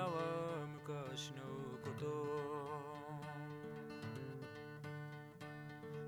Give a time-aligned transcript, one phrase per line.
[0.00, 0.12] 今は
[0.86, 1.42] 昔の
[1.84, 2.06] こと。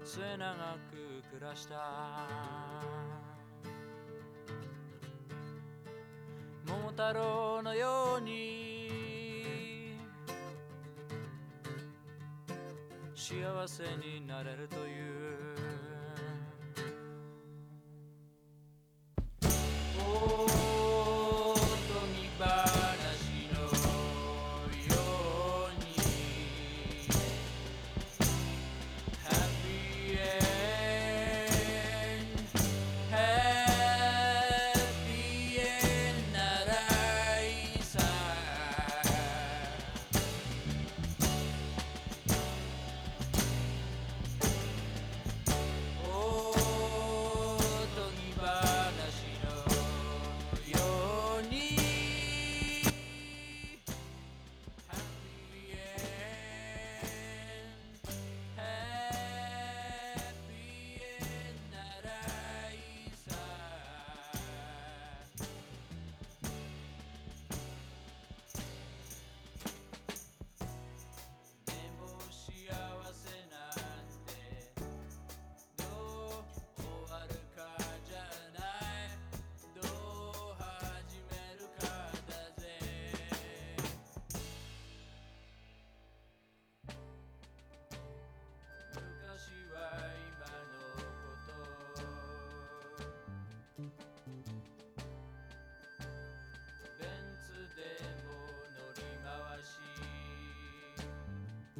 [0.03, 1.75] 末永く暮らした。
[6.67, 9.99] 桃太郎のように。
[13.15, 14.92] 幸せになれるという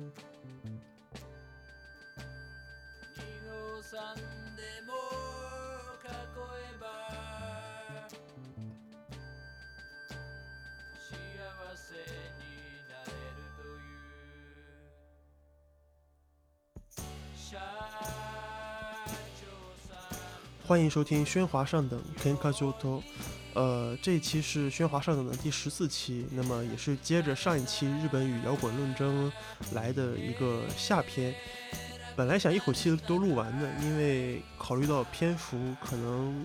[0.02, 0.04] 二
[3.48, 4.16] 号さん
[4.56, 4.94] でも
[6.04, 6.86] 囲えば
[11.00, 11.10] 幸
[11.76, 12.46] せに
[12.88, 14.74] なれるという
[17.36, 17.58] 社
[19.40, 19.46] 長
[19.88, 19.96] さ
[20.66, 23.04] ん欢迎收听《喧哗上等 Kenka j o t o
[23.55, 29.31] 呃，这一期是《喧哗上等》的第十四期，那么也是接着上一期日本与摇滚论争
[29.73, 31.35] 来的一个下篇。
[32.17, 36.45] 本来想一口气都录完的，因为考虑到篇幅可能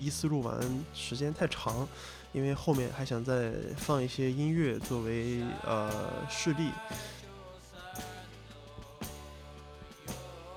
[0.00, 0.58] 一次录完
[0.92, 1.86] 时间太长，
[2.32, 5.90] 因为后面还想再放一些音乐作为呃
[6.28, 6.70] 示例。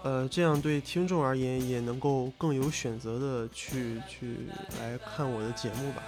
[0.03, 4.47] 呃，这样对听众而言也能够更有选择的去去
[4.79, 6.03] 来看我的节目吧。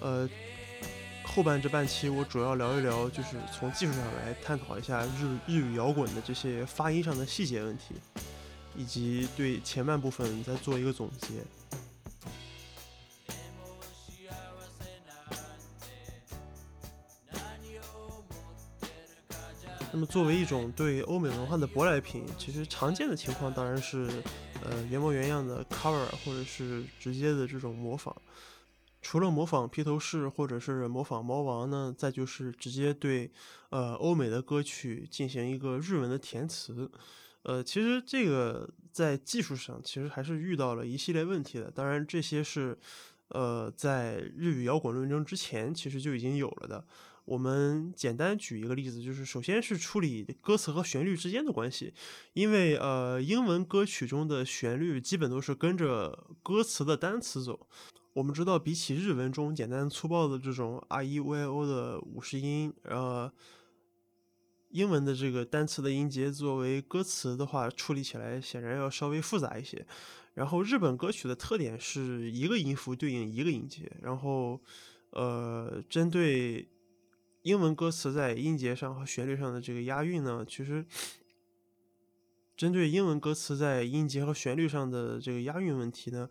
[0.00, 0.28] 呃，
[1.24, 7.94] 后半这半期我主要聊一聊，就是从技术上来探讨一下日日语摇滚的这些发音上的细节问题，
[8.76, 11.28] 以及对前半部分再做一个总结。
[19.92, 24.08] 那么，作为一种对欧美文化的舶来品，其实常见的情况当然是，
[24.64, 28.14] 呃，原模原样的 cover，或者是直接的这种模仿。
[29.02, 33.32] 除了模仿披头士或者是模仿猫王呢，再就是直接对，
[33.70, 36.90] 呃，欧美的歌曲进行一个日文的填词。
[37.42, 41.70] 呃，其实这个在技术上其实还是遇到了一系列问题的。
[41.70, 42.78] 当然，这些是，
[43.28, 46.84] 呃，在日语摇滚论争之前其实就已经有了的。
[47.30, 51.94] 我们简单举一个例子，就是首先是处理歌词和旋律之间的关系，
[52.32, 57.68] 因为呃，英文歌曲中的旋律基本都是跟着歌词的单词走。
[58.14, 63.32] 我们知道，比起日文中简单粗暴的这种 R E V O 的五十音，呃，
[64.70, 69.86] 英文的这个单词的音节作为歌词的话，处理起来显然要稍微复杂一些。
[70.34, 74.60] 然后，日本歌曲的特点是一个音符对应一个音节，然后，
[75.10, 76.68] 呃，针对
[77.42, 80.84] 英文歌词在音节上和旋律上的这个押韵呢，其实
[82.56, 86.28] 针对英文歌词在音节和旋律上的这个押韵问题呢。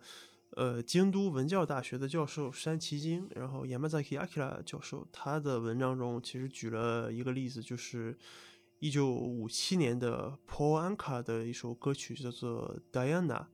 [0.56, 8.18] 呃，京都文教大学的教授山崎京，然后 Yamazaki Akira 教授，他的文章中其实举了一个例子，就是
[8.80, 13.46] 一九五七年的 Paul Anka 的一首歌曲，叫做 Diana。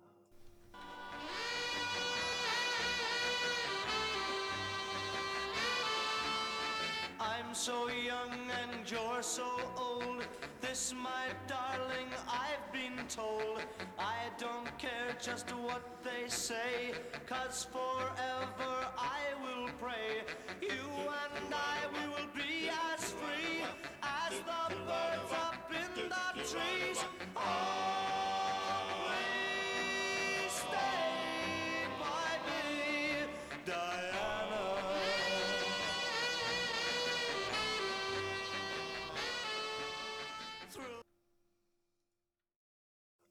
[7.67, 8.31] So young
[8.63, 10.25] and you're so old.
[10.61, 13.59] This, my darling, I've been told.
[13.99, 16.93] I don't care just what they say,
[17.27, 20.23] cause forever I will pray.
[20.63, 20.87] You
[21.25, 23.65] and I, we will be as free
[24.01, 27.05] as the birds up in the trees.
[27.35, 28.36] Always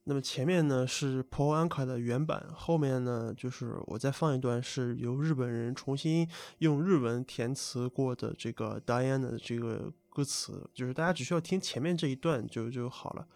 [0.08, 13.26] 那么前面呢是 Pouanka 的原版，后面呢就是我再放一段是由日本人重新用日文填词过的这个 Diana 的这个歌词，就是大家只需要听前面这一段就就好了。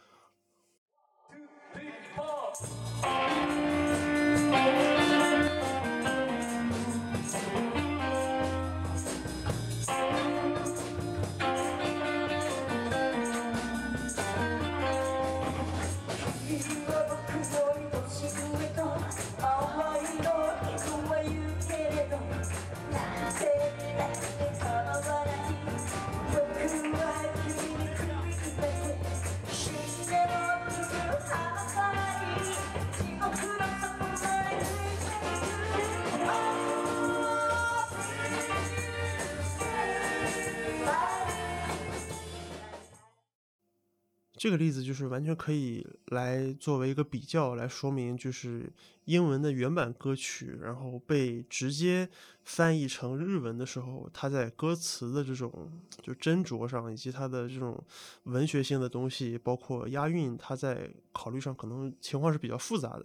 [44.41, 48.73] 这个例子就是完全可以来作为一个比较来说明，就是
[49.05, 52.09] 英文的原版歌曲，然后被直接
[52.43, 55.71] 翻译成日文的时候，它在歌词的这种
[56.01, 57.85] 就斟酌上，以及它的这种
[58.23, 63.05] 文学性的东西，包括押韵，它在考虑上可能情况是比较复杂的。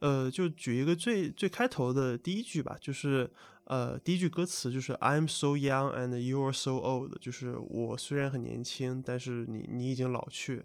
[0.00, 3.30] 呃，就举一个最最开头的第一句吧，就是。
[3.64, 10.64] 呃，第一句歌词就是 "I'm so young and you're so old"，就是我虽然很年轻，但是你你已经老去。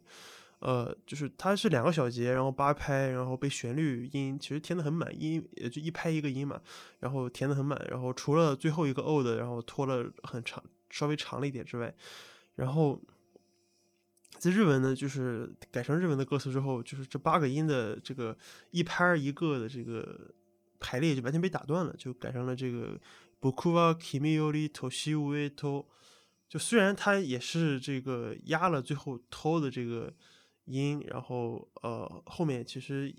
[0.59, 6.59] 呃，就是它是两个小节，然后八拍，然后被旋律音其实填的很满，音也就一拍一个音嘛，
[6.99, 11.93] 然后填的很满，然后除了最后一个 old，然后拖了很长，稍微长了一点之外，
[12.55, 12.99] 然后
[14.39, 18.35] 在日文呢，就是改成日文的歌词之后，就是这八个音的这个
[18.71, 20.33] 一拍一个的这个。
[20.79, 22.99] 排列就完全被打断了，就改成了这个
[23.39, 25.85] bakua kimiyori toshiueto”。
[26.49, 30.13] 就虽然它也是这个压了最后 “to” 的这个
[30.63, 33.13] 音，然后呃后面其实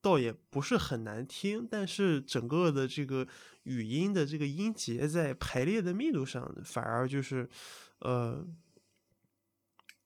[0.00, 3.28] 倒也不是很难听，但是整个的这个
[3.62, 7.48] 语音的这个音节在排列的密度上，反而就是
[8.00, 8.44] 呃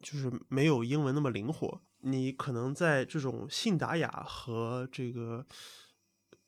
[0.00, 1.80] 就是没有英文那么灵活。
[2.00, 5.46] 你可能在这种信达雅和这个。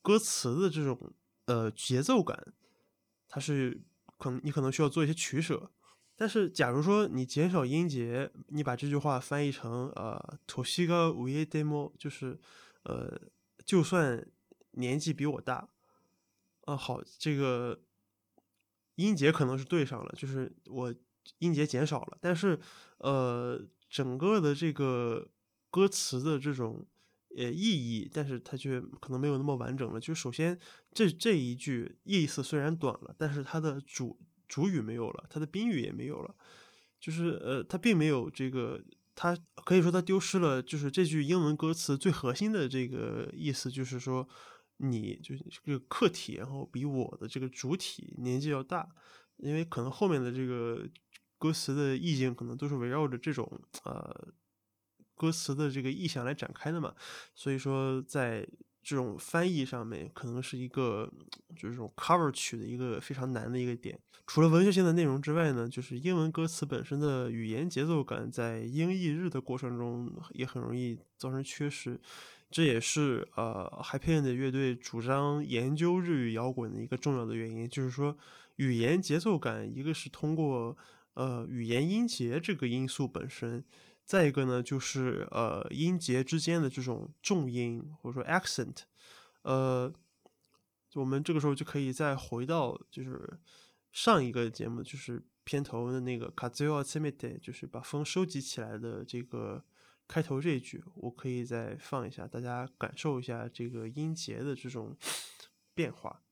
[0.06, 1.12] 歌词的这种
[1.46, 2.54] 呃节奏感，
[3.26, 3.82] 它是
[4.16, 5.72] 可能你可能需要做一些取舍。
[6.14, 12.38] 但是假如说你减少音节，你把这句话翻译成呃 “toshiga uedemo”，就是
[12.84, 13.20] 呃
[13.64, 14.24] 就算
[14.74, 15.68] 年纪比我大，
[16.66, 17.80] 啊好，这个
[18.94, 20.94] 音节可能是对上了，就是我
[21.38, 22.60] 音节减少了，但是
[22.98, 23.60] 呃
[23.90, 25.26] 整个的这个
[25.68, 26.86] 歌词的这种。
[27.38, 30.00] 呃，意义，但是它却可能没有那么完整了。
[30.00, 30.58] 就首先，
[30.92, 34.18] 这这一句意思虽然短了，但是它的主
[34.48, 36.34] 主语没有了，它的宾语也没有了。
[36.98, 38.82] 就是呃，它并没有这个，
[39.14, 39.36] 它
[39.66, 44.26] 可以说它丢失了，就是这句英文歌词最核心的这个意思，就是说
[44.78, 48.88] 你就是这个客体，然后比我的这个主体年纪要大，
[49.36, 50.88] 因为可能后面的这个
[51.38, 54.32] 歌词的意境可能都是围绕着这种呃。
[55.16, 56.94] 歌词的这个意象来展开的嘛，
[57.34, 58.46] 所以说在
[58.82, 61.10] 这种翻译上面，可能是一个
[61.56, 63.98] 就是这种 cover 曲的一个非常难的一个点。
[64.28, 72.00] 除了文学性的内容之外呢，就是英文歌词本身的语言节奏感，在英译日的过程中也很容易造成缺失。
[72.48, 78.16] 这也是呃 Happy End 乐队主张研究日语摇滚的一个重要的原因，就是说
[78.56, 80.76] 语言节奏感，一个是通过
[81.14, 83.64] 呃语言音节这个因素本身。
[84.06, 88.82] 再一个呢，就是呃音节之间的这种重音或者说 accent，
[89.42, 89.92] 呃，
[90.94, 93.40] 我们这个时候就可以再回到就是
[93.90, 99.64] 上一个节目，就是片头的那个 kazuo semite，就是把风收集起来的这个
[100.06, 104.96] 开头这一句，我可以再放一下，大家感受一下这个音节的这种
[105.74, 106.22] 变化。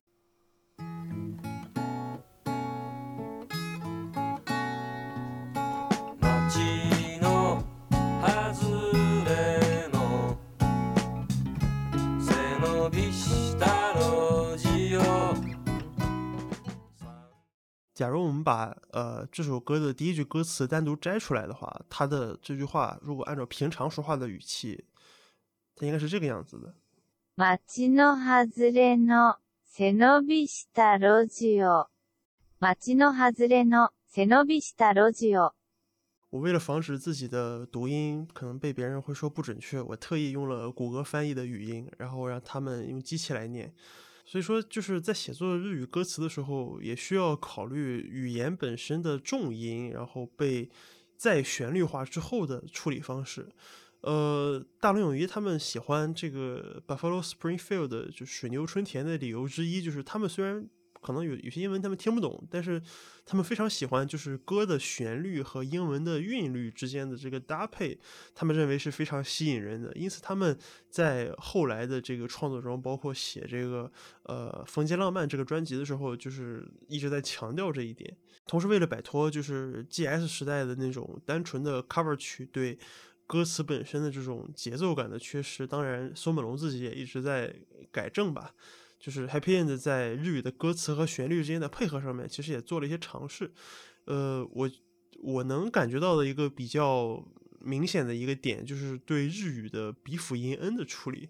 [17.93, 24.85] 假如我们把呃这首歌的第一句歌词单独摘出来的话，它的这句话如果按照平常说话的语气，
[25.75, 26.73] 它应该是这个样子的。
[27.67, 31.87] 街の外れの背伸びした路地を、
[32.59, 35.53] 街の外れの背伸びした路地を。
[36.31, 43.73] 我为了防止自己的读音可能被别人会说不准确，我特意用了谷歌翻译的语音，然后让他们用机器来念。
[44.24, 50.68] 所以说，就是在写作日语歌词的时候，也需要考虑语言本身的重音，然后被
[51.16, 53.48] 再旋律化之后的处理方式。
[54.00, 60.68] 呃，大龙泳衣他们喜欢这个 Buffalo Springfield 就水牛春田的理由之一，就是他们虽然。
[61.04, 62.80] 可能有有些英文他们听不懂，但是
[63.26, 67.98] 他们非常喜欢，就是歌的旋律和英文的韵律之间的这个搭配，
[68.34, 69.92] 他们认为是非常吸引人的。
[69.94, 70.58] 因此他们
[70.88, 73.92] 在后来的这个创作中，包括写这个
[74.22, 78.16] 呃《风间浪漫》这个专辑的时候，就是一直在强调这一点。
[78.46, 82.78] 同时，为了摆脱就是 GS 时代的那种单纯的 cover 曲对
[83.26, 87.54] 歌词本身的这种节奏感的缺失，当然松本龙自己也一直在
[87.90, 88.54] 改正吧。
[89.04, 93.52] 就是 Happy End 在日语的歌词和旋律之间的配合上面，其实也做了一些尝试。
[94.06, 94.70] 呃，我
[95.22, 97.22] 我能感觉到的一个比较
[97.60, 101.28] 明显的一个点，就是对日语的鼻辅音 n 的处理。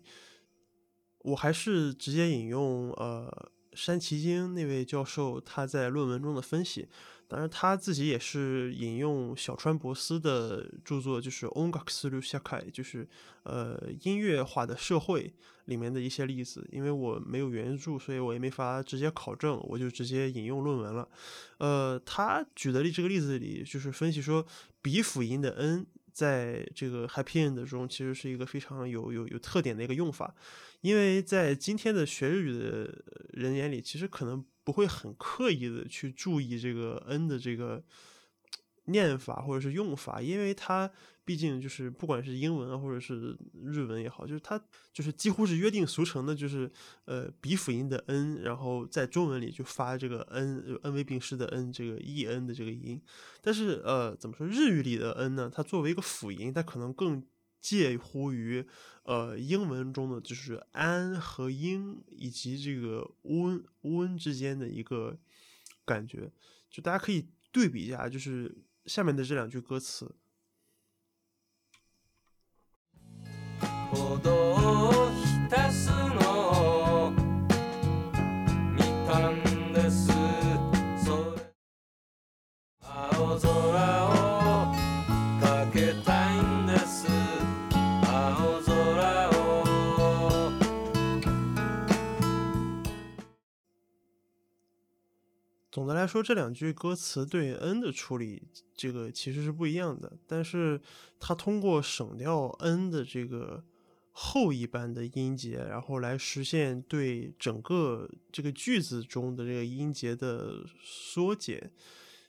[1.23, 6.87] 我还是直接引用呃山崎京那位教授他在论文中的分析。
[7.26, 13.09] 当然，他自己也是引用小川博斯的著作，就是《音楽する社会》，就是
[13.45, 15.33] 呃音乐化的社会
[15.64, 16.69] 里面的一些例子。
[16.71, 21.09] 因为我没有原著，所以我也没法直接考证，我就直接引用论文了。
[21.59, 24.47] 呃，他举的例这个例子里，就是分析说
[24.83, 30.35] 鼻辅音的 n 在这个 Happy End 中其实是一个非常有有有特点的一个用法，
[30.83, 34.45] 因为在今天的学日语的人眼里，其实可能。
[34.64, 37.85] 不会很刻意的去注意这个 n 的这个
[38.87, 40.90] 念法或者是用法，因为它
[41.25, 44.61] 毕竟就是不管是英文啊或者是日文也好，就是它
[44.92, 46.71] 就是几乎是约定俗成的，就是
[47.04, 53.00] 呃鼻辅音的 n，然后在中文里就发这个 n，n 为病师的 n 这个 e n 的这个音。
[53.40, 55.50] 但是呃怎么说日语里的 n 呢？
[55.54, 57.23] 它作为一个辅音，它可能更。
[57.64, 58.62] 介乎于
[59.04, 65.18] 呃英文中的就是安和英以及这个温温之间的一个
[65.87, 66.30] 感觉，
[66.71, 68.54] 就大家可以对比一下，就是
[68.85, 70.14] 下面的这两句歌词。
[95.75, 98.45] 总的来说，这两句歌词对 n 的处理，
[98.76, 100.16] 这个其实是不一样的。
[100.25, 100.81] 但是
[101.19, 103.64] 它通过省掉 n 的这个
[104.12, 111.73] 后一般的音节，然后来实现对整个这个句子中的这个音节的缩减。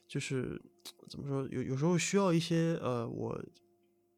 [0.07, 0.59] 就是
[1.07, 3.39] 怎么说，有有时候需要一些呃，我。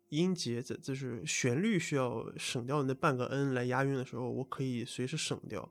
[0.10, 5.70] 音节在就是旋律需要省掉那半个 n 来押韵的时候，我可以随时省掉。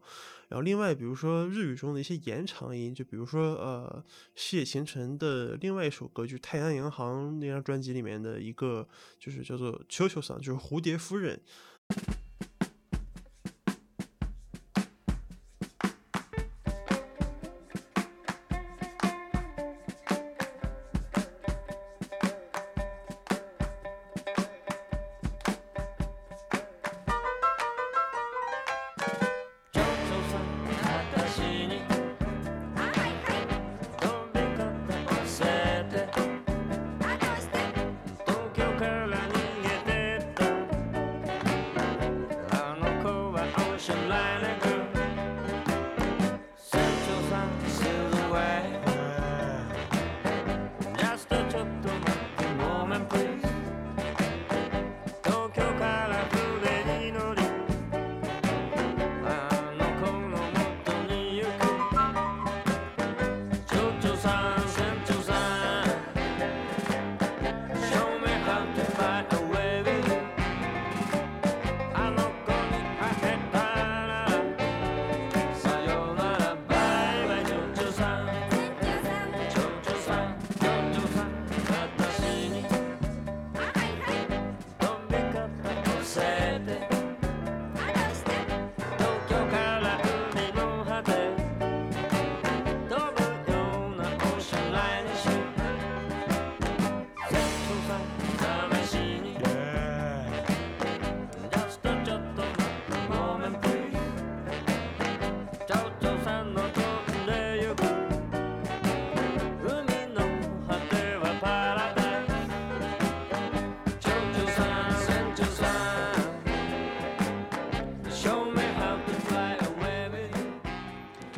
[0.49, 8.89] 然后另外，比如说日语中的一些延长音，就比如说呃，谢贤成的另外一首歌，就是《太阳银行》那张专辑里面的一个，
[9.19, 11.41] 就是叫做秋秋桑，就是蝴蝶夫人。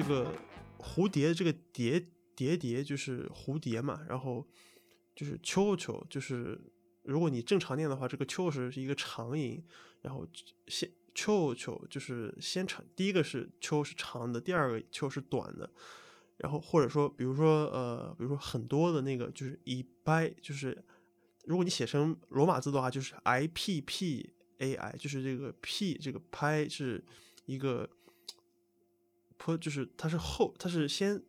[0.08, 0.34] 这个
[0.78, 2.02] 蝴蝶这个蝶
[2.34, 4.46] 蝶蝶就是蝴蝶嘛，然后
[5.14, 6.58] 就是秋秋就是
[7.02, 9.62] 如果你正常念的话，这个秋是是一个长音，
[10.00, 10.26] 然后
[10.66, 15.70] 先秋秋就是先长，第一个是秋是长的，第二个秋是短的，
[16.38, 20.82] 然后或者说比如说呃，比如说很多的那个就是一掰，就是
[21.44, 27.04] 如果你写成罗马字的话，就是 i p p a i，就是这个 p 这个拍是
[27.44, 27.86] 一个
[29.38, 31.22] 破，就是它是后，它是先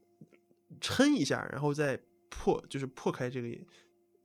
[0.81, 1.97] 撑一下，然后再
[2.29, 3.47] 破，就是破开这个。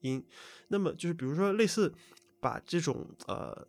[0.00, 0.22] 音，
[0.68, 1.90] 那么就是比如说类似
[2.38, 3.66] 把这种呃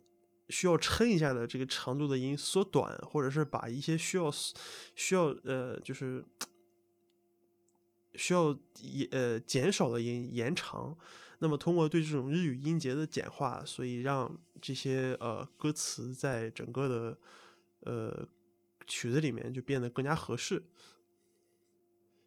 [0.50, 4.30] 需要撑一下的这个长度的音缩短，或者是把一些需要
[4.94, 6.22] 需要呃就是
[8.16, 10.94] 需要延呃减少的音延长，
[11.38, 17.18] 那么通过对这种日语音节的简化，所以让这些呃歌词在整个的
[17.80, 18.28] 呃
[18.86, 20.62] 曲子里面就变得更加合适。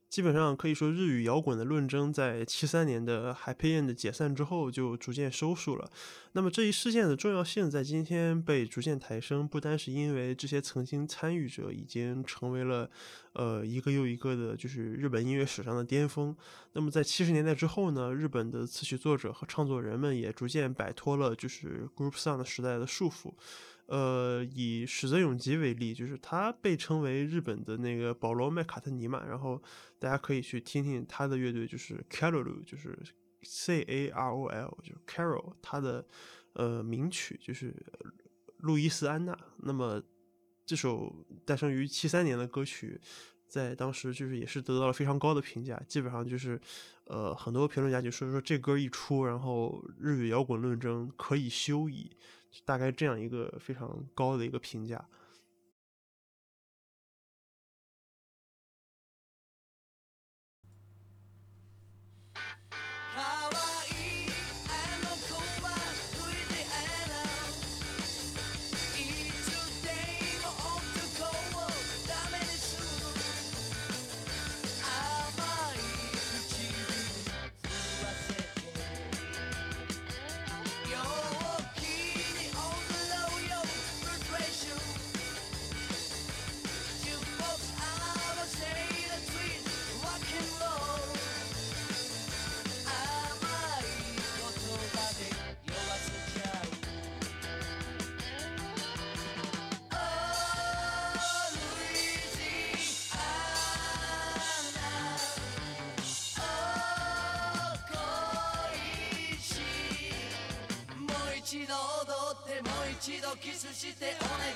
[0.10, 5.92] 基本上可以说，日语摇滚的论争在七三年的 Happy End 解散之后就逐渐收束了。
[6.32, 12.90] 那么这一事件的重要性在今天被逐渐抬升，不单是因为这些曾经参与者已经成为了
[13.34, 16.36] 呃一个又一个的，就是日本音乐史上的巅峰。
[16.74, 23.36] 那么在七十年代之后呢，日本的词曲作者和创作人们也逐渐摆脱了就是 Group Sound 时代的束缚。
[23.90, 29.60] 呃，以史泽永吉为例，就是他被称为日本的那个保罗麦卡特尼嘛，然后
[29.98, 32.96] 大家可以去听听他的乐队，就是 Carol，就是
[33.42, 36.06] C A R O L，就是 Carol，他的
[36.54, 37.74] 呃名曲就是
[38.58, 39.36] 路易斯安娜。
[39.58, 40.00] 那么
[40.68, 43.02] 这首诞生于七三年的歌曲，
[43.48, 46.62] 在当时就是也是得到了非常高的评价，基本上就是
[47.06, 52.12] 呃很多评论家就说说这歌一出，然后日语摇滚论争可以休矣。
[52.66, 55.04] 大概这样一个非常高的一个评价。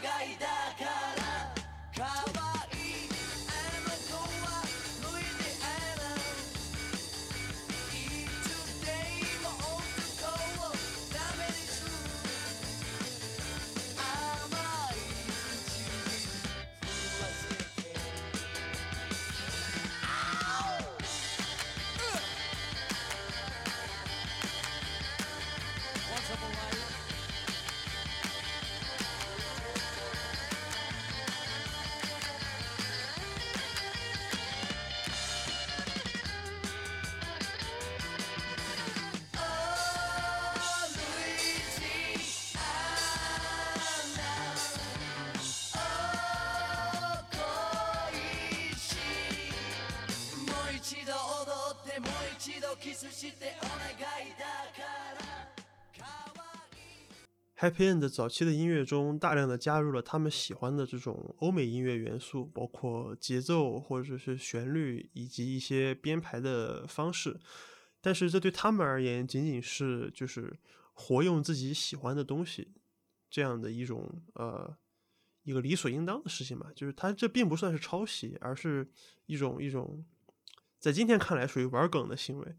[0.03, 1.12] 願いだから
[57.63, 67.39] Happy End 早期的音乐中，大量的加入了他们喜欢的这种欧美音乐元素，包括节奏或者是旋律以及一些编排的方式。
[68.01, 70.53] 但是这对他们而言，仅仅是就是
[70.91, 72.73] 活用自己喜欢的东西
[73.29, 74.75] 这样的一种呃
[75.43, 76.67] 一个理所应当的事情嘛。
[76.75, 78.85] 就是他这并不算是抄袭，而是
[79.27, 80.03] 一种一种。
[80.81, 82.57] 在今天看来，属于玩梗的行为。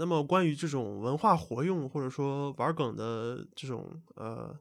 [0.00, 4.58] 那么，关于这种文化活用或者说玩梗的这种呃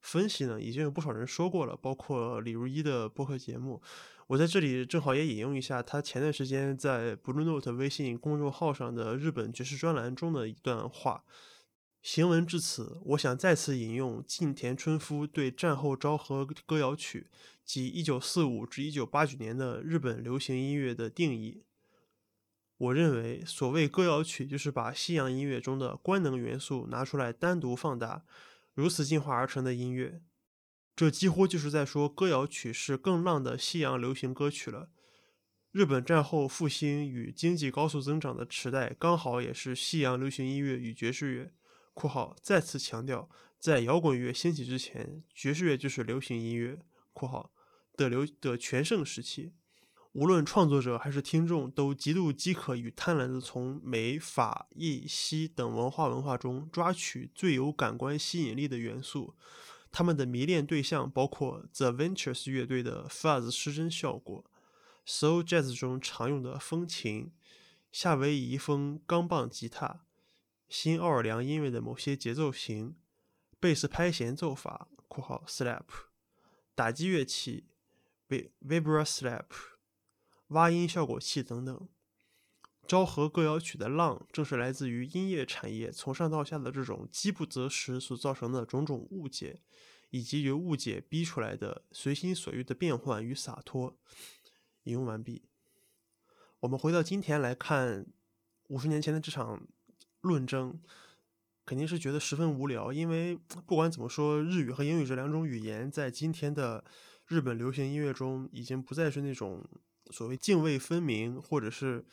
[0.00, 3.82] 分析呢，已经有不少人说过了，包括李如一的播客节目。
[4.28, 11.22] 我在这里正好也引用一下他前段时间在 Blue Note 微信公众号上的日本爵士专栏中的一段话。
[12.00, 17.26] 行文至此，我想再次引用近田春夫对战后昭和歌谣曲
[17.62, 21.64] 及1945至1989年的日本流行音乐的定义。
[22.78, 28.24] 我认为，所谓歌谣曲，就是把西洋音乐中的官能元素拿出来单独放大，
[28.72, 30.22] 如此进化而成的音乐。
[30.94, 34.90] 这几乎就是在说，歌谣曲是更浪的西洋流行歌曲了。
[35.70, 41.52] 日本战后复兴与经济高速增长的时代，刚好也是西洋流行音乐与爵士乐
[41.94, 46.78] 括号再次强调，在摇滚乐兴起之前，爵士乐就是流行音乐
[47.12, 47.52] （括号）
[47.96, 49.52] 的流的全盛时期。
[50.18, 59.36] 无论创作者还是听众，都极度饥渴与贪婪地从美、法、意、西等文化文化中抓取最有感官吸引力的元素。
[59.92, 64.44] 他们的迷恋对象包括 The Ventures 乐队的 fuzz 失真效果
[65.06, 67.30] ，soul jazz 中常用的风琴，
[67.92, 70.00] 夏威夷风钢棒吉他，
[70.68, 72.96] 新奥尔良音乐的某些节奏型，
[73.60, 75.84] 贝斯拍弦奏法（括号 slap），
[76.74, 77.66] 打击乐器
[78.28, 79.44] vibra slap。
[80.48, 81.88] 挖音效果器等等，
[82.86, 89.60] 昭和歌谣曲的浪，正是来自于音乐产业从上到下的这种饥不择食所造成的种种误解，
[90.08, 93.98] 以及由误解逼出来的随心所欲的变换与洒脱。
[94.84, 95.42] 引用完毕。
[96.60, 98.06] 我们回到今天来看
[98.68, 99.66] 五十年前的这场
[100.22, 100.80] 论争，
[101.66, 106.82] 肯定是觉得十分无聊，因为 不管怎么说，日语和英语这两种语言在今天的
[107.26, 109.62] 日本流行音乐中已经不再是那种。
[110.10, 112.04] 所谓泾渭分明，或者是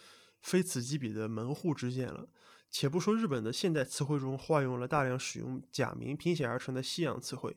[0.42, 2.28] 非此即彼的门户之见了。
[2.72, 7.56] 且不说日本的现代词汇中化用了大量使用假名拼写而成的西洋词汇，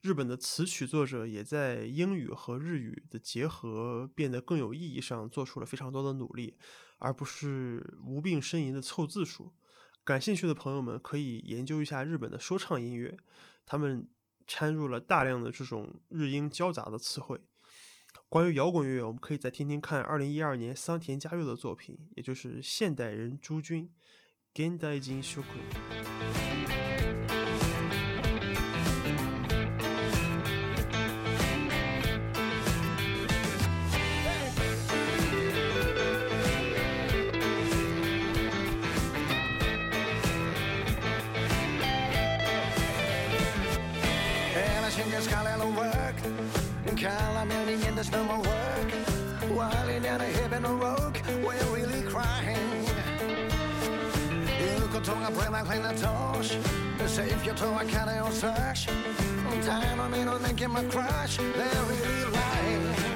[0.00, 6.56] 日本的词曲作者也在英语和日语的结合变得更有意义上做出了非常多的努力，
[6.98, 9.52] 而不是无病呻吟的凑字数。
[10.02, 13.16] 感兴趣的朋友们可以研究一下日本的说唱音乐，
[13.66, 14.08] 他们
[14.46, 17.40] 掺入了大量的这种日英交杂的词汇。
[18.28, 23.88] 关于摇滚乐，我们可以再听听看二零一二年桑田佳佑的作品，也就是《现代人朱军》
[24.78, 24.98] （Gendai
[47.94, 48.90] mind that's no more work.
[49.56, 52.86] Whiling down a hip and a rock, we're really crying.
[54.58, 56.56] Eu contorno a prima clean a torch.
[57.06, 58.88] say if you told I can't search.
[59.48, 61.36] I'm tired of me not making my crush.
[61.36, 63.13] They're really lying.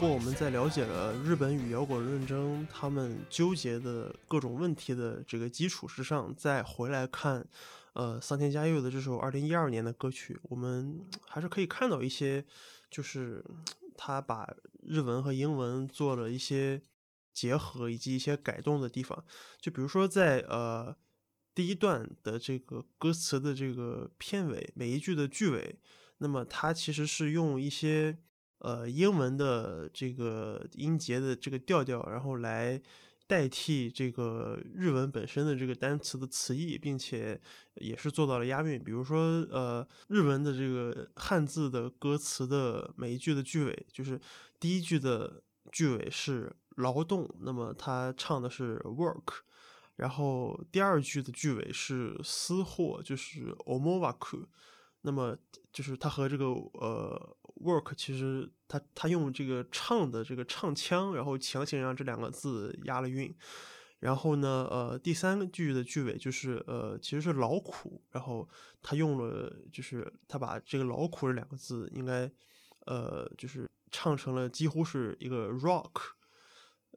[0.00, 7.46] 如果我们在了解了日本与摇滚论争他们纠结的各种问题的这个基础之上，再回来看，
[7.92, 12.46] 呃，桑田佳佑的这首二零一二年的歌曲，我们 还是可以看到一些，
[12.90, 13.44] 就是
[13.94, 14.48] 他把
[14.82, 16.80] 日文和英文做了一些
[17.34, 19.22] 结合以及一些改动的地方。
[19.60, 20.96] 就比如说在呃
[21.54, 25.78] 第一段的这个歌词的这个片尾，每一句的句尾，
[26.16, 28.16] 那么它其实是用一些。
[28.60, 32.78] 呃，英文的这个音节的这个调调，然后来
[33.26, 37.40] 代替这个日文本身的这个单词的词义，并且
[37.76, 38.78] 也是做到了押韵。
[38.82, 39.18] 比如说，
[39.50, 44.20] 呃，日文的这个汉字的歌词的每一句的句尾，就是
[44.58, 45.42] 第一句的
[45.72, 49.36] 句尾是劳动，那么他唱的是 work，
[49.96, 54.44] 然后第二句的句尾是私货，就是 omowaku，
[55.00, 55.34] 那么
[55.72, 57.36] 就是它和这个呃。
[57.60, 63.34] Work 其实他他用这个唱的这个唱腔，然后强行让这两个字押了韵。
[64.00, 68.48] 然后呢，呃，第三句的句尾就是呃，其实是劳苦，然后
[68.80, 72.30] 他用了就是他把这个劳苦这两个字应该
[72.86, 75.90] 呃就是唱成了几乎是一个 rock，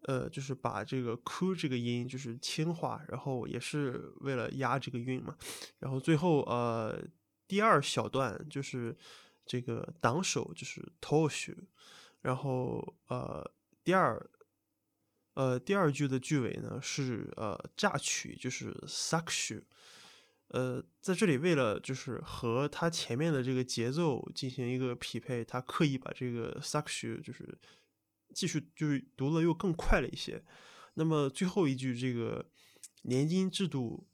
[0.04, 5.36] 呃，就是把这个 ku 这个音就是轻化，然后也是为了押这个韵嘛。
[5.80, 6.98] 然后最后呃
[7.48, 8.96] 第二小段就是。
[9.46, 11.56] 这个挡手就是 tosh，
[12.22, 13.44] 然后呃
[13.84, 14.30] 第二
[15.34, 19.64] 呃第二句的句尾呢是呃榨取就是 suction，
[20.48, 27.58] 呃在这里为了就是和它前面的这个节奏进行一个匹配，他刻意把这个 suction 就是
[28.34, 30.44] 继续就是读的又更快了一些。
[30.94, 32.50] 那么最后一句这个
[33.04, 34.08] 年金制度。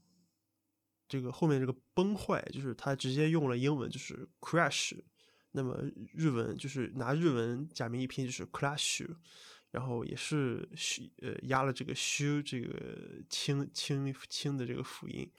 [1.12, 4.96] 这个后面这个崩坏，就是他直接用了英文，就是 crash。
[5.60, 5.78] 那么
[6.14, 9.06] 日文就是拿日文假名一拼就是 clash，
[9.72, 10.66] 然后也是
[11.22, 15.30] 呃压了这个 shu 这个轻轻轻的这个辅音。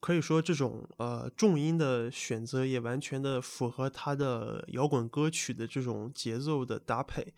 [0.00, 7.32] 可以说，这种呃重音的选择也完全的符合他的摇滚歌曲的这种节奏的搭配。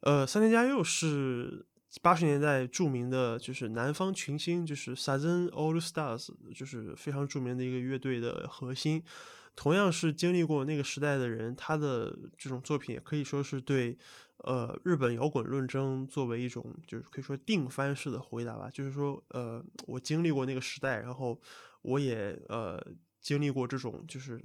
[0.00, 1.64] 呃，三田佳佑是
[2.00, 9.02] 八十年代著名的，就是南方群星，就是 Southern All Stars，就是非常著名的一个乐队的核心。
[9.54, 13.98] 同样是经历过那个时代的人，他的这种作品也可以说是对
[14.38, 18.70] 呃日本摇滚论争作为一种就是可以说定番式的回答吧。
[18.72, 21.40] 就是说，呃，我经历过那个时代，然后。
[21.84, 22.80] 我也呃
[23.20, 24.40] 经历过这种，就是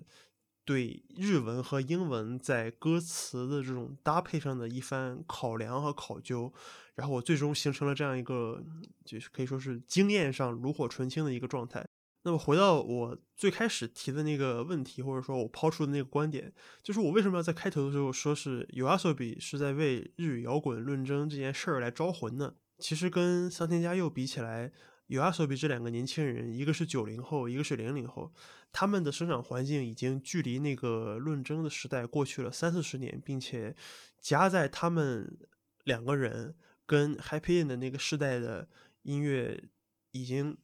[0.68, 6.52] 对日文和英文在歌词的这种搭配上的一番考量和考究，
[6.96, 8.62] 然后我最终形成了这样一个，
[9.06, 11.88] 就是可以说是经验上炉火纯青的一个状态。
[12.24, 16.52] 那么回到我最开始提的那个问题，或者说我抛出的那个观点，
[16.84, 22.56] 就是我为什么要在开头的时候说是有阿索比是在为日语摇滚论争这件事儿来招魂呢？
[22.80, 24.74] 其实跟桑田佳佑比起来。
[25.08, 28.34] 有阿索比这两个年轻人，一个是九零后，一个是零零后，
[28.74, 33.74] 他们的生长环境已经距离那个论争的时代过去了三四十年，并且
[34.20, 35.38] 夹在他们
[35.86, 36.54] 两个人
[36.86, 38.68] 跟 Happy End 的那个时代的
[39.04, 39.64] 音乐，
[40.12, 40.58] 已经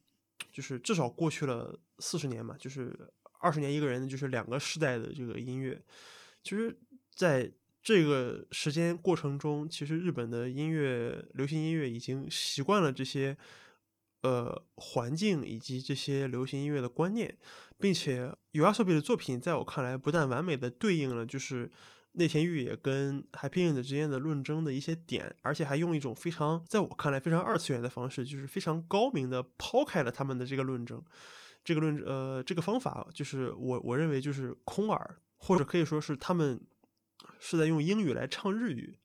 [0.52, 2.94] 就是至少过去了四十年嘛，就是
[3.40, 5.82] 二十年一个人，就是两个时代的这个音乐，
[6.42, 6.76] 其实
[7.14, 7.50] 在
[7.82, 13.34] 这个时间过程中，其实日本的音乐，流行音乐已经习惯了这些。
[14.24, 17.36] 呃，环境以及这些流行音乐的观念，
[17.78, 21.70] 并且有阿索比的作品，在我看来，不但完美的对应了就是
[22.12, 31.04] 内田裕也跟 Happy End 之间的论争的一些点，而且还用一种非常在我看来非常二次元的方式，就是非常高明的抛开了他们的这个论争。
[31.62, 36.58] 这个论呃这个方法，就是我我认为就是空耳，或者可以说是他们
[37.38, 38.96] 是在用英语来唱日语，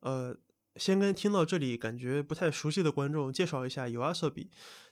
[0.00, 0.36] 呃。
[0.76, 4.48] 先跟听到这里感觉不太熟悉的观众介绍一下 YOASOBI，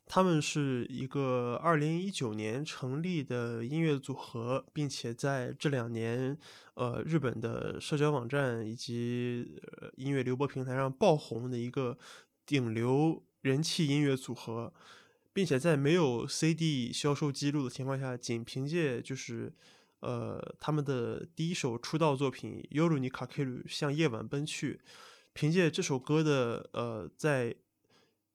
[0.07, 6.38] 他们是一个二零一九年成立的音乐组合，并且在这两年，
[6.75, 9.61] 呃，日本的社交网站以及
[9.97, 11.99] 音乐流播平台上爆红的一个
[12.47, 14.73] 顶流人气音乐组合，
[15.33, 19.53] 并且在没有 CD 销售记录的情况下，仅凭借就是
[19.99, 24.81] 呃他们的第一首出道作品《Yoru ni Kakeru》向夜晚奔去。
[25.35, 27.55] 凭借这首歌的呃，在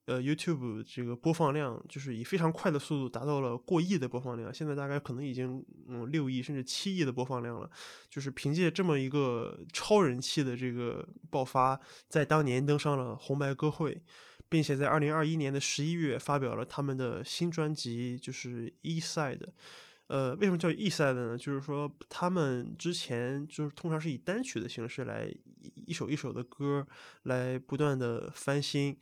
[0.05, 7.69] 呃 YouTube 这个播放量，就是以非常快的速度达到了过亿的播放量，现在大概可能已经嗯六亿甚至七亿的播放量了。
[8.09, 14.01] 就是凭借这么一个超人气的这个爆发，在当年登上了红白歌会，
[14.47, 19.37] 并且在二零二一年的十一月发表了他们的新专辑，就是《East Side》。
[20.07, 21.37] 呃，为什么叫 E 赛的呢？
[21.37, 25.29] 就是说，他们之前就是通常是以单曲的形式来
[25.85, 26.87] 一首一首的歌
[27.23, 28.97] 来不断的翻新，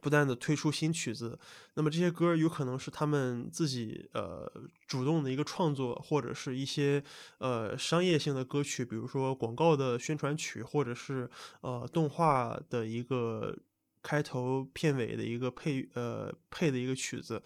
[0.00, 1.36] 不断的推出新曲子。
[1.74, 4.48] 那么这些歌有可能是他们自己呃
[4.86, 7.02] 主动的一个创作，或者是一些
[7.38, 11.28] 呃商业性的歌曲，比如说广告的宣传曲，或者是
[11.62, 13.56] 呃动画的一个
[14.00, 17.42] 开头片尾的一个配呃配的一个曲子。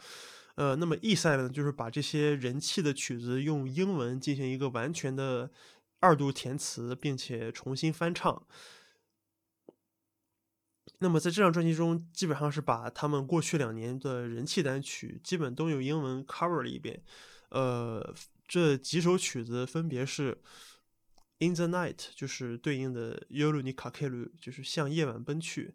[0.54, 5.50] 呃，那么 E 赛呢，就是把这些人气的曲子用英文进行一个完全的
[6.00, 8.46] 二度填词，并且重新翻唱。
[10.98, 17.02] 那么在这张专辑中，基本上是把他们过去两年的人气单曲基本都用英文 cover 了一遍。
[17.48, 18.14] 呃，
[18.46, 20.32] 这几首曲子分别是
[21.46, 25.74] 《In the Night》，就是对应的《Yoru ni Kakeru》，就是向夜晚奔去。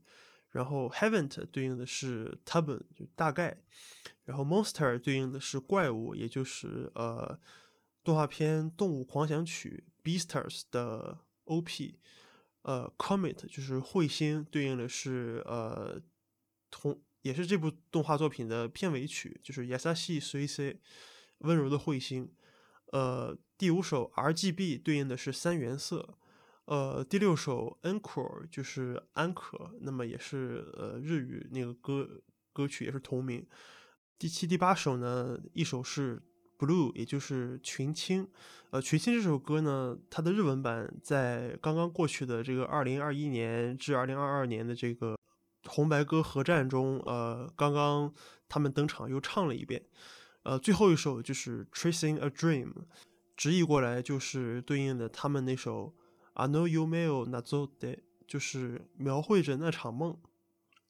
[0.51, 3.61] 然后 Haven't 对应的是 Tabun，就大概。
[4.27, 7.39] 然后 Monster 对应的是怪物，也就是呃
[8.03, 11.95] 动画片《动物狂想曲》Beasters 的 OP。
[12.63, 16.01] 呃，Comet 就是彗星，对应的是呃
[16.69, 20.77] 同也是这部动画作品的片尾曲，就是 Yasashi Suisei
[21.37, 22.29] 温柔的彗星。
[22.91, 26.17] 呃，第五首 RGB 对应的是三原色。
[26.65, 33.47] 呃，第六首 Encore 就是安可，那么也是呃日语那个歌歌曲也是同名。
[34.19, 36.19] 第七、第八首呢，一首是
[36.57, 38.27] Blue，也就是群青。
[38.71, 45.15] 呃，群青这首歌呢，它的日文版在刚刚过去的这个二零二一年至二零二二年的这个
[45.67, 48.11] 红白歌合战中，呃，刚刚
[48.49, 49.85] 他们登场又唱了一遍。
[50.41, 52.73] 呃，最后一首就是 Tracing a Dream，
[53.35, 55.93] 直译过来就是对应的他们那首。
[56.33, 60.17] I know you may not do that，就是描绘着那场梦。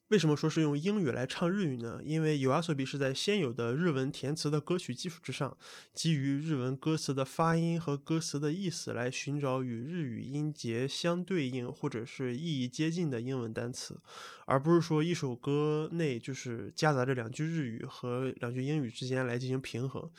[0.08, 2.00] 为什么说是用英语来唱日语呢？
[2.02, 5.54] 因为 YOASOBI 是在现有的日文填词的歌曲基础之上，
[5.92, 14.00] 基于日文歌词的发音和歌词的意思来寻找与日语音节相对应或者是意义接近的英文单词，
[14.46, 20.10] 而不是说一首歌内就是夹杂着两句日语和两句英语之间来进行平衡。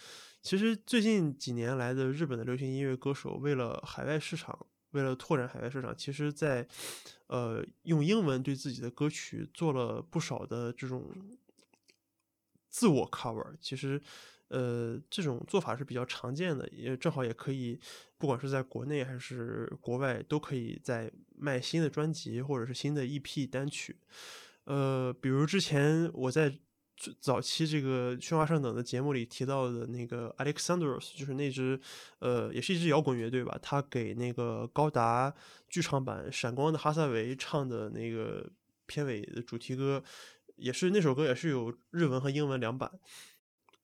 [0.44, 4.68] 其实最近几年来的日本的流行音乐歌手为了海外市场。
[4.92, 6.68] 为了拓展海外市场，其实，在
[7.28, 11.12] 呃用英文对自己的歌曲做了不少的这种
[12.70, 13.56] 自我 cover。
[13.60, 14.02] 其实，
[14.48, 17.80] 呃，这种做法是比较常见的，也正好也可以，
[18.18, 23.98] 不管是在国内还是国外，都可以在卖新的专辑或者是新的 EP 单曲。
[24.64, 26.60] 呃，比如之前我在。
[27.22, 31.80] 早期这个《喧哗上等》的节目里提到的那个 Alexandros，就是那支
[32.20, 33.58] 呃，也是一支摇滚乐队吧。
[33.62, 35.34] 他给那个高达
[35.70, 38.46] 剧场版《闪光的哈萨维》唱的那个
[38.86, 40.04] 片尾的主题歌，
[40.58, 42.92] 也是那首歌也是有日文和英文两版。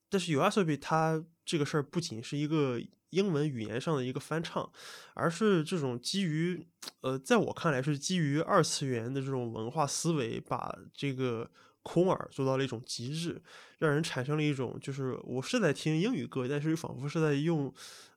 [0.10, 4.70] 但是 YOASOBI 他这个事儿不仅是一个英文语言上的一个翻唱，
[5.14, 6.68] 而是这种基于
[7.00, 11.50] 呃，在我看来是基于二次元的这种文化思维，把这个。
[11.86, 13.40] 空耳做到了一种极致，
[13.78, 17.72] 让人产生了一种就是我是在听英语歌，但是又仿佛是在用，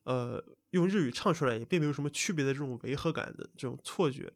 [0.05, 4.33] 呃，用日语唱出来也并没有什么区别的这种违和感的这种错觉。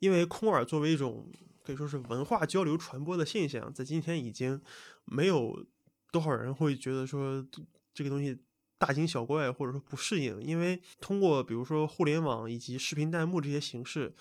[0.00, 1.32] 因为空耳作为一种
[1.64, 4.60] 可以说是文化交流传播的现象，在今天已经
[5.06, 5.66] 没有
[6.12, 7.42] 多少人会觉得说
[7.94, 8.38] 这个东西。
[8.78, 14.14] 大惊小怪或者说不适应，因为通过比如说互联网以及视频弹幕这些形式，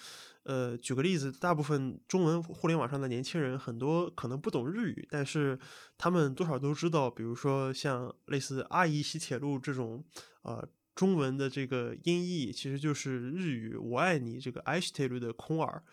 [0.43, 5.59] 呃，举个例子，大部分中文互联网上的年轻人很多可能不懂日语，但是
[5.97, 10.03] 他们多少都知道，比如说像类似“阿姨洗铁路”这种，
[10.43, 10.65] 呃，
[10.95, 15.83] 中文的这个音译其实就是日语“我爱你”这个“爱洗铁路”的空耳。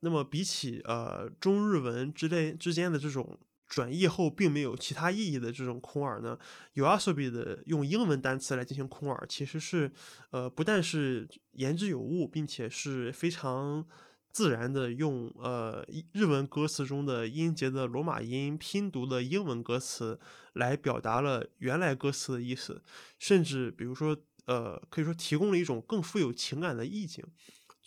[0.00, 3.38] 那么比起呃中日文之类之间的这种。
[3.68, 6.38] 转译后并没有其他意义的这种空耳呢
[6.74, 9.92] ，YOASOBI 的用英文单词来进行空耳，其实是
[10.30, 13.86] 呃不但是言之有物，并且是非常
[14.30, 20.18] 自然的用呃日文歌词中的音节的罗马音拼读的英文歌词
[20.54, 22.82] 来表达了原来歌词的意思，
[23.18, 27.22] 甚至比如说呃可以说提供了一种更富有情感的意境。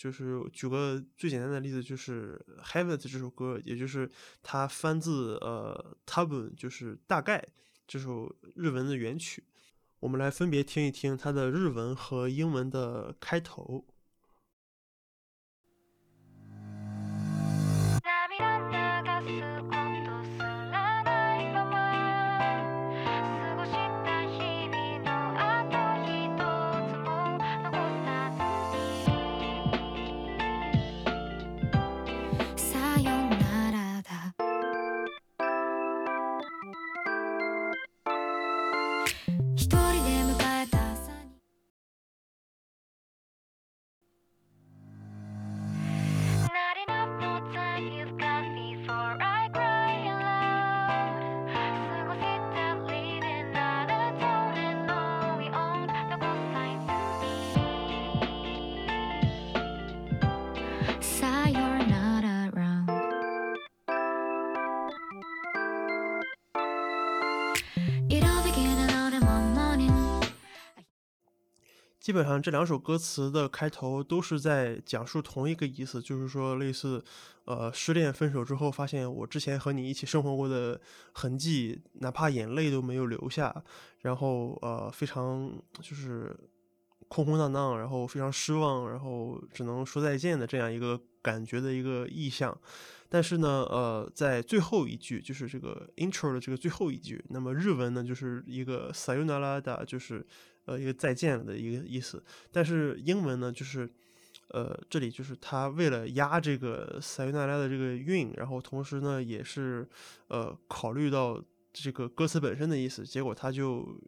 [0.01, 4.09] 就是举个最简单的例子，就是《Heaven》这首歌，也就是
[4.41, 7.47] 它翻自呃《Tubun》，就是大概
[7.87, 9.43] 这首日文的原曲。
[9.99, 13.85] 我们来分别听一听它的日文和英文的开头。
[72.11, 77.01] 基本上这两首歌词的开头都是在讲述同一个意思，就是说类似，
[77.45, 80.81] 呃，失恋分手之后，发现我之前和你一起生活过的
[81.13, 83.63] 痕迹，哪怕眼泪都没有留下，
[84.01, 86.37] 然后呃，非常就是
[87.07, 92.53] 空空荡荡，然后非常失望，然后只能说再见的这样一个感觉的一个意象。
[93.07, 100.27] 但是呢，呃，在最后一句，就是这个 intro 的这个最后一句，那么日文呢就是一个 sayonara，就是。
[100.65, 103.89] 呃，一个再见的一个意思，但是英文呢，就是，
[104.49, 109.89] 呃，这里就是他为了押这个塞维纳拉的这个韵，然后同时呢，也是
[110.27, 111.43] 呃考虑到
[111.73, 113.99] 这个歌词本身的意思，结果他就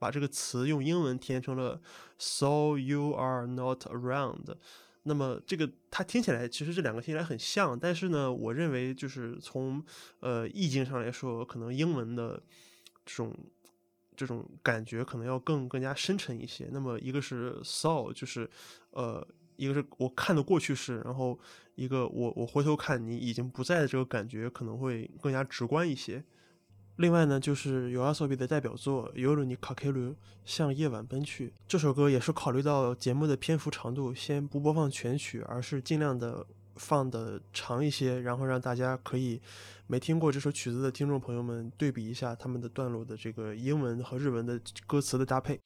[0.00, 1.80] 把这个词用英文填成了
[2.18, 4.56] “so you are not around”。
[5.04, 9.80] 那么这个它听起来其实这两个听起来很像，但是呢，我认为就是从
[10.18, 12.42] 呃意境上来说，可能英文的
[13.04, 13.32] 这种。
[14.16, 16.68] 这种感觉可能要更更加深沉一些。
[16.72, 18.48] 那么一个是 saw，就是
[18.90, 21.38] 呃，一个是我看的过去式，然后
[21.74, 26.24] 一个我我回头看你已经不在的这个感觉可能会更加直观一些。
[26.96, 30.00] 另外呢，就是 YOASOBI 的代表作《尤鲁尼卡克鲁》
[30.46, 36.46] 向夜晚奔去这首歌，也是考虑到节目的篇幅长度，先不播放全曲，而是尽量的
[36.76, 39.42] 放的长一些，然后让大家可以
[39.88, 45.60] 没听过这首曲子的听众朋友们对比一下他们的段落的这个英文和日文的歌词的搭配。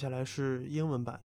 [0.00, 1.22] 接下来是英文版。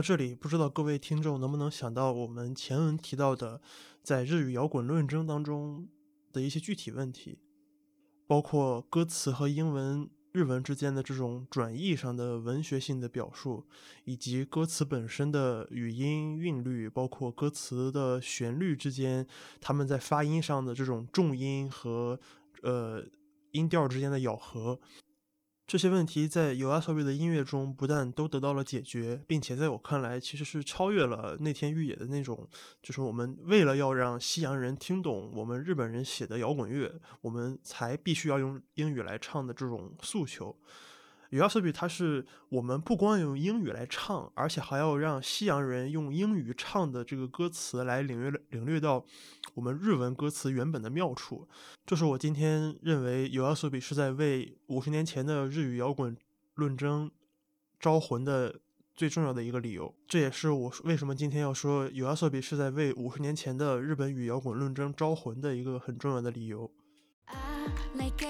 [0.00, 3.60] 到这里，不知道各位听众能不能想到我们前文提到的，
[4.02, 5.86] 在日语摇滚论争当中
[6.32, 7.38] 的一些具体问题，
[8.26, 13.66] 包括歌词和英文、日文之间的这种转译上的文学性的表述，
[14.04, 19.26] 以及歌词本身的语音韵律，包括歌词的旋律之间，
[19.60, 22.18] 他们在发音上的这种重音和
[22.62, 23.04] 呃
[23.50, 24.80] 音调之间的咬合。
[25.70, 32.48] 这些问题在 y o a s o b i 的音乐中不但都得到了解决，并且在我看来其实是超越了那天玉野的那种，
[32.82, 40.58] 就是我们为了要让西洋人听懂我们日本人写的摇滚乐，我们才必须要用英语来唱的这种诉求。
[41.30, 49.04] Y o a s o b i 它是我们不光用英语来唱，而且还要让西洋人用英语唱的这个歌词来领略领略到
[49.54, 51.48] 我们日文歌词原本的妙处。
[51.86, 56.16] 这是我今天认为 y o a s o b i 是在为五十年前的日语摇滚
[56.54, 57.08] 论争
[57.78, 58.60] 招魂的
[58.96, 59.94] 最重要的一个理由。
[60.08, 66.68] 这也是我为什么今天要说 y o a s o b i 是在为五十年前的日本语摇滚论争招魂的一个很重要的理由。
[67.26, 68.20] Ah, like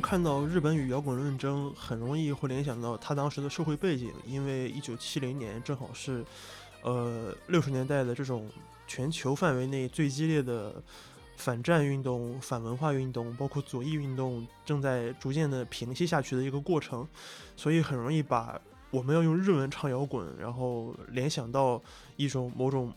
[0.00, 6.24] 看到日本与摇滚论争，很容易会联想到他当时的社会背景，因为一九七零年正好是，
[6.82, 8.48] 呃，六十年代的这种
[8.86, 10.82] 全球范围内最激烈的
[11.36, 17.06] 反战运动、反文化运动，包括左翼运动正在逐渐的平息下去的一个过程，
[17.56, 21.82] 所以很容易把我们要用日文唱摇滚，然后联想到
[22.16, 22.92] 一种某种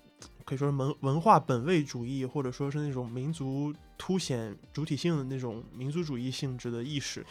[0.51, 7.25] 可以说文文化本位主义，或者说是那种民族凸显主体性的那种民族主义性质的意识。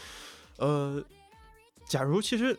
[0.56, 1.04] 呃，
[1.84, 2.54] 假如其实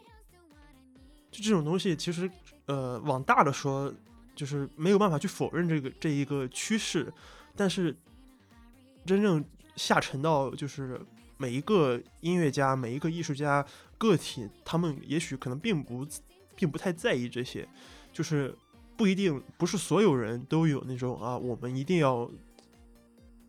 [1.31, 2.29] 就这种东西，其实
[2.67, 3.91] 呃往大的说，
[4.35, 7.11] 就是没有办法去否认这个这一个趋势，
[7.55, 7.97] 但是
[9.03, 9.43] 真正
[9.75, 11.01] 下沉到就是
[11.37, 13.65] 每一个音乐家、每一个艺术家
[13.97, 16.05] 个体，他们也许可能并不
[16.55, 17.67] 并不太在意这些，
[18.13, 18.55] 就是
[19.01, 22.29] 不一定不是所有人都有那种啊，我们一定要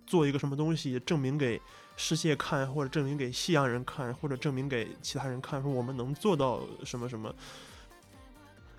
[0.07, 1.61] 做一个什么东西证明给
[1.95, 7.31] 世界看，或者证明给西洋人看，或者证明给其他人看，说我们能做到什么什么。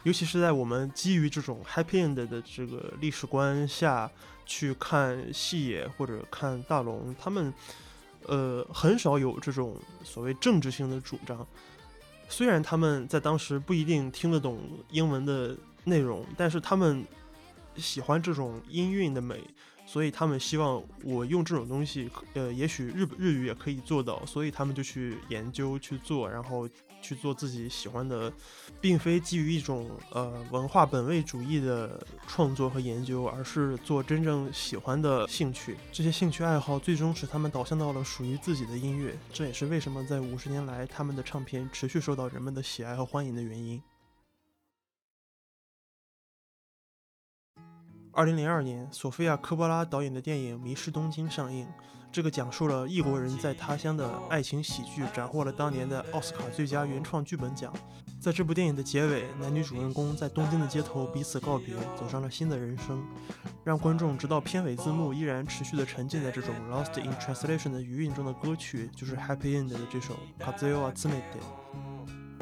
[0.01, 4.09] 尤其是在我们基于这种 happy end 的这个历史观下
[4.43, 7.53] 去看细野或者看大龙，他们
[8.25, 11.45] 呃很少有这种所谓政治性的主张。
[12.27, 14.59] 虽然他们在当时不一定听得懂
[14.89, 17.05] 英文的内容，但是他们
[17.75, 19.41] 喜欢这种音韵的美，
[19.85, 26.69] 所以他们希望我用这种东西，呃，也许日日语也可以做到，所以他们就去研究去做，然后
[27.01, 28.31] 去做自己喜欢的，
[28.79, 35.75] 并非基于一种呃文化本位主义的创作和研究，而是做真正喜欢的兴趣。
[35.91, 43.81] 这些兴趣爱好最终使他们导向到了属于自己的音乐，这也是为什么在五十年来他们的唱片持续受到人们的喜爱和欢迎的原因。
[48.15, 51.67] 二零零二年，索菲亚·科波拉导演的电影《迷失东京》上映。
[52.11, 57.73] 这个讲述了异国人在他乡的爱情喜剧，斩获了当年的奥斯卡最佳原创剧本奖。
[58.21, 63.03] 在这部电影的结尾，男女主人公在东京的街头彼此告别，走上了新的人生，
[63.63, 71.41] 让观众直到片尾字幕依然持续的沉浸在这种 lost in translation 的余韵中的歌曲，就是 Happy End 的这首 Kazuyo Atsumete。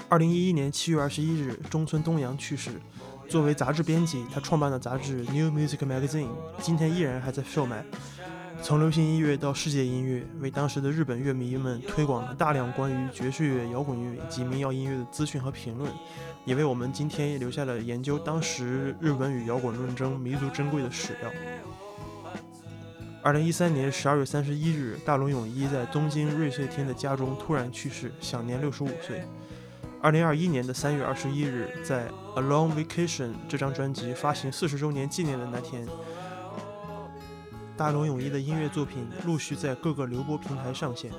[0.09, 2.71] 二零一一年七月二十一日，中村东洋去世。
[3.31, 6.27] 作为杂志编辑，他创办的杂志 New Music Magazine
[6.59, 7.81] 今天依然还在售卖。
[8.61, 15.89] 从流行音乐到世界音乐，为当时的日本乐迷们推广了大量关于爵士乐、摇滚乐以及民谣音乐的资讯和评论，
[16.43, 21.31] 也为我们今天留下了研究当时日本与摇滚论争弥足珍贵的史料。
[23.23, 29.23] 二零一三年十二月三十一日，大龙泳衣在东京瑞穗天的家中突然去世，享年六十五岁。
[30.01, 35.87] 二零二一年的三月二十一日，在《A Long Vacation》这张专辑发行四十周年纪念的那天，
[37.77, 41.11] 大龙泳衣的音乐作品陆续在各个流播平台上线。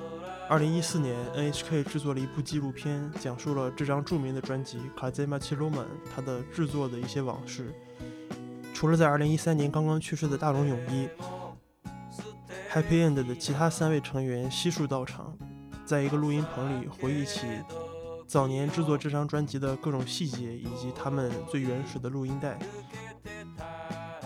[0.49, 7.73] 二零一四年，NHK 制作了一部纪录片，讲述了这张著名的专辑《Kazema c h i r o m a n 它的制作的一些往事。
[8.73, 11.07] 除了在二零一三年刚刚去世的大龙泳衣
[12.69, 15.33] ，Happy End 的其他三位成员悉数到场，
[15.85, 17.47] 在一个录音棚里回忆起
[18.33, 22.57] 早年制作这张专辑的各种细节，以及他们最原始的录音带。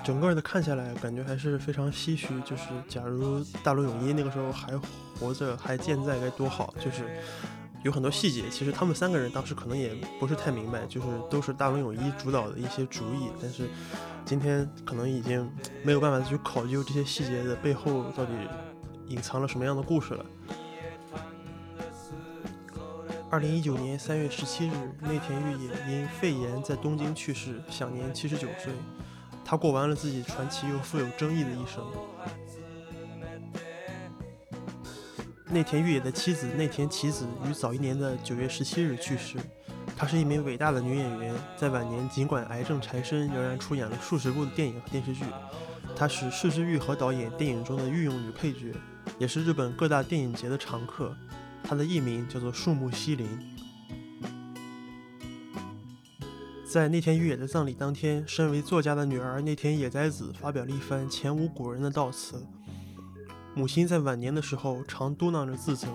[0.02, 2.40] 整个的看下来，感觉还是非常唏嘘。
[2.46, 4.72] 就是假如大龙泳衣那个时候还
[5.20, 6.74] 活着，还健在，该多好！
[6.80, 7.04] 就是
[7.84, 13.30] 有很多细节，其实他们三个人当时可能也不是太明白，就是都是大龙泳衣主导的一些主意。
[13.42, 13.68] 但是
[14.24, 15.52] 今天可能已经
[15.84, 18.32] 没有办法去考究这些细节的背后到底
[19.10, 20.26] 隐藏了什么样的故事了。
[23.30, 24.72] 二零一九年三月十七日，
[25.02, 28.72] 内田裕也因肺炎在东京去世，享年七十九岁。
[29.44, 31.84] 他过完了自己传奇又富有争议的一生。
[35.50, 39.38] 内田裕也的妻子内田启子于早一年的九月十七日去世。
[39.98, 45.26] 她是一名伟大的女演员，在晚年尽管癌症缠身，仍然出演了数十部的电影和电视剧。
[45.98, 48.74] 她是市之愈和导演电影中的御用女配角，
[49.18, 51.14] 也是日本各大电影节的常客。
[51.68, 53.28] 它的艺名叫做树木西林。
[56.66, 62.42] 在内田裕也的葬礼当天，身为作家的女儿内田野哉子发表了一番前无古人的悼词。
[63.54, 65.88] 母亲在晚年的时候常嘟囔着自责，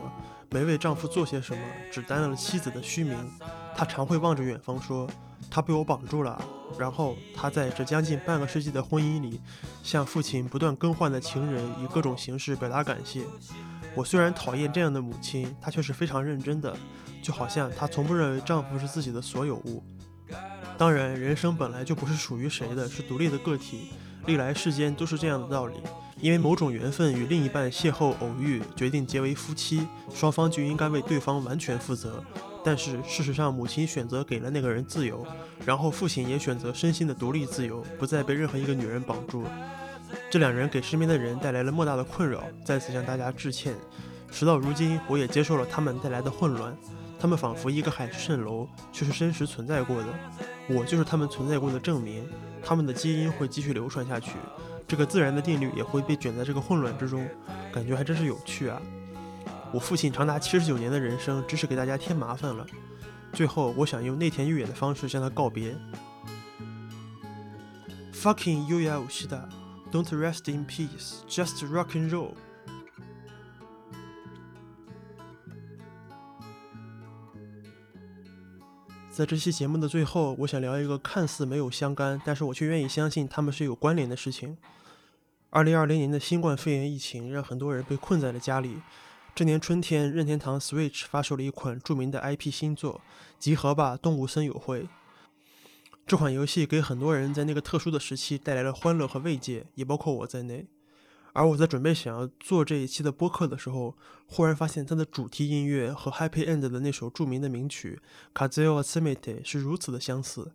[0.50, 3.16] 没为丈夫做些什么，只担了妻子的虚名。
[3.74, 5.08] 她常会望着远方说
[5.52, 6.42] ：“他被我绑住了。”
[6.78, 9.38] 然后她在这将近半个世纪的婚姻里，
[9.82, 13.22] 向父亲不断更换的情人以各种形式表达感谢。
[13.94, 16.74] 我虽然讨厌这样的母亲，她却是非常认真的，
[17.22, 19.84] 就好像她从不认为丈夫是自己的所有物。
[20.78, 23.90] 当然，人生本来就不是属于谁的，是独立的个体。
[24.24, 25.74] 历来世间都是这样的道理。
[26.20, 32.24] 因为某种缘分与另一半邂逅偶遇，决定结为夫妻，双方就应该为对方完全负责。
[32.64, 35.26] 但是事实上，母亲选择给了那个人自由，
[35.64, 39.44] 然后父亲也选择身心的独立自由，不再被任何一个女人绑住。
[40.30, 43.74] 这两人给身边的人带来了莫大的困扰，再次向大家致歉。
[44.30, 46.76] 时到如今，我也接受了他们带来的混乱。
[47.18, 50.06] 他们仿佛一个海市蜃楼，却是真实存在过的。
[50.68, 52.28] 我就是他们存在过的证明。
[52.64, 54.32] 他们的基因会继续流传下去。
[54.86, 57.26] 这个自然的定律也会被卷在这个混乱之中，
[57.72, 58.80] 感觉还真是有趣啊！
[59.72, 62.66] 我父亲长达七十九年的人生，只是给大家添麻烦了。
[63.32, 65.74] 最后，我想用内田裕也的方式向他告别。
[68.12, 72.32] Fucking Yuya Ushida，Don't rest in peace，just rock and roll。
[79.10, 84.58] 在这期节目的最后，我想聊一个看似没有相干，但是我却愿意相信他们是有关联的事情。
[85.48, 88.76] 二零二零年的新冠肺炎疫情让很多人被困在了家里。
[89.34, 93.00] 这年春天，任天堂 Switch 发售了一款著名的 IP 新作
[93.42, 94.82] 《集合吧动物森友会》。
[96.06, 100.66] 这款游戏给很多人在那个特殊的时期带来了欢乐和慰藉，也包括我在内。
[101.32, 107.98] 而我在准备想要做这一期的播客的时候，忽然发现它的主题音乐和 Happy End 的那首著名的名曲
[108.38, 110.52] 《Kazuo Asumete》是如此的相似。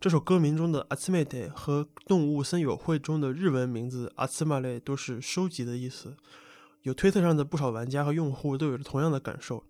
[0.00, 6.14] 这首歌名中的 “Asumete” 和动物森友会中的日文名字 “Asumare” 都是收集的意思。
[6.84, 9.64] 有推特上的不少玩家和用户都有着同样的感受。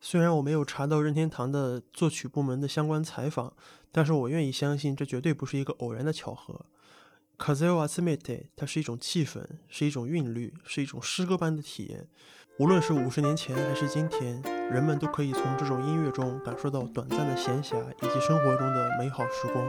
[0.00, 3.54] 虽然我没有查到任天堂的作曲部门的相关采访，
[3.92, 6.66] 但是我愿意相信这绝对不是一个偶然的巧合。
[7.38, 12.08] “kazuo atsumete” 它是一种气氛，是一种韵律，是一种诗歌般的体验。
[12.58, 19.64] 无论是五十年前还是今天，人们都可以从这种音乐中感受到短暂的闲暇以及生活中的美好时光。